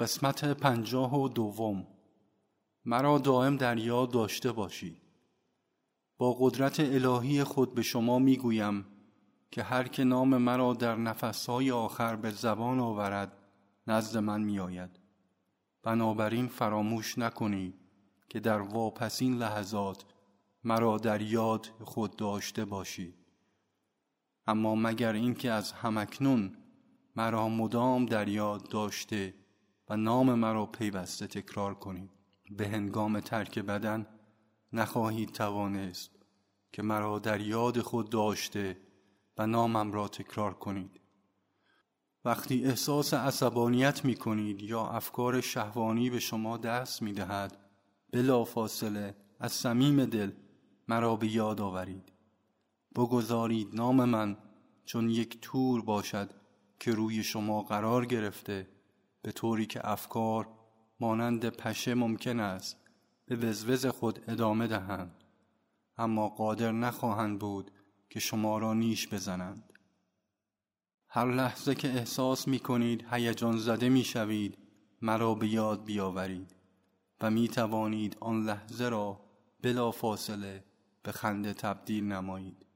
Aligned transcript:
قسمت 0.00 0.44
پنجاه 0.44 1.20
و 1.20 1.28
دوم. 1.28 1.86
مرا 2.84 3.18
دائم 3.18 3.56
در 3.56 3.78
یاد 3.78 4.10
داشته 4.10 4.52
باشید. 4.52 4.96
با 6.18 6.36
قدرت 6.40 6.80
الهی 6.80 7.44
خود 7.44 7.74
به 7.74 7.82
شما 7.82 8.18
می‌گویم 8.18 8.86
که 9.50 9.62
هر 9.62 9.88
که 9.88 10.04
نام 10.04 10.36
مرا 10.36 10.72
در 10.72 10.96
نفسهای 10.96 11.70
آخر 11.70 12.16
به 12.16 12.30
زبان 12.30 12.80
آورد 12.80 13.32
نزد 13.86 14.18
من 14.18 14.42
میآید. 14.42 14.90
بنابراین 15.82 16.48
فراموش 16.48 17.18
نکنید 17.18 17.74
که 18.28 18.40
در 18.40 18.60
واپسین 18.60 19.38
لحظات 19.38 20.04
مرا 20.64 20.98
در 20.98 21.22
یاد 21.22 21.70
خود 21.80 22.16
داشته 22.16 22.64
باشید. 22.64 23.14
اما 24.46 24.74
مگر 24.74 25.12
اینکه 25.12 25.50
از 25.50 25.72
همکنون 25.72 26.56
مرا 27.16 27.48
مدام 27.48 28.06
در 28.06 28.28
یاد 28.28 28.68
داشته 28.68 29.34
و 29.88 29.96
نام 29.96 30.34
مرا 30.34 30.66
پیوسته 30.66 31.26
تکرار 31.26 31.74
کنید. 31.74 32.10
به 32.50 32.68
هنگام 32.68 33.20
ترک 33.20 33.58
بدن 33.58 34.06
نخواهید 34.72 35.32
توانست 35.32 36.10
که 36.72 36.82
مرا 36.82 37.18
در 37.18 37.40
یاد 37.40 37.80
خود 37.80 38.10
داشته 38.10 38.76
و 39.38 39.46
نامم 39.46 39.92
را 39.92 40.08
تکرار 40.08 40.54
کنید. 40.54 41.00
وقتی 42.24 42.64
احساس 42.64 43.14
عصبانیت 43.14 44.04
می 44.04 44.14
کنید 44.14 44.62
یا 44.62 44.86
افکار 44.86 45.40
شهوانی 45.40 46.10
به 46.10 46.18
شما 46.18 46.56
دست 46.56 47.02
می 47.02 47.12
دهد 47.12 47.56
بلا 48.12 48.44
فاصله 48.44 49.14
از 49.40 49.52
صمیم 49.52 50.04
دل 50.04 50.32
مرا 50.88 51.16
به 51.16 51.28
یاد 51.28 51.60
آورید. 51.60 52.12
بگذارید 52.96 53.74
نام 53.74 54.04
من 54.04 54.36
چون 54.84 55.10
یک 55.10 55.38
تور 55.40 55.82
باشد 55.82 56.30
که 56.80 56.92
روی 56.92 57.22
شما 57.22 57.62
قرار 57.62 58.06
گرفته 58.06 58.68
به 59.24 59.32
طوری 59.32 59.66
که 59.66 59.90
افکار 59.90 60.48
مانند 61.00 61.48
پشه 61.48 61.94
ممکن 61.94 62.40
است 62.40 62.76
به 63.26 63.36
وزوز 63.36 63.86
خود 63.86 64.24
ادامه 64.28 64.66
دهند 64.66 65.24
اما 65.98 66.28
قادر 66.28 66.72
نخواهند 66.72 67.38
بود 67.38 67.70
که 68.10 68.20
شما 68.20 68.58
را 68.58 68.74
نیش 68.74 69.08
بزنند. 69.08 69.72
هر 71.08 71.34
لحظه 71.34 71.74
که 71.74 71.88
احساس 71.88 72.48
می 72.48 72.58
کنید 72.58 73.06
هیجان 73.10 73.58
زده 73.58 73.88
می 73.88 74.04
شوید 74.04 74.58
مرا 75.02 75.34
به 75.34 75.48
یاد 75.48 75.84
بیاورید 75.84 76.54
و 77.20 77.30
می 77.30 77.48
توانید 77.48 78.16
آن 78.20 78.44
لحظه 78.44 78.88
را 78.88 79.20
بلا 79.62 79.90
فاصله 79.90 80.64
به 81.02 81.12
خنده 81.12 81.54
تبدیل 81.54 82.04
نمایید. 82.04 82.66